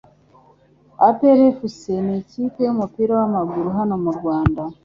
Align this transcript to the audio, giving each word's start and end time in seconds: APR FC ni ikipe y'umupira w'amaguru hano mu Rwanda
APR 1.07 1.39
FC 1.59 1.81
ni 2.05 2.13
ikipe 2.21 2.59
y'umupira 2.63 3.11
w'amaguru 3.19 3.67
hano 3.77 3.95
mu 4.03 4.11
Rwanda 4.17 4.61